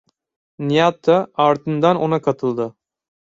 [0.59, 2.75] Nihat da ardından ona katıldı.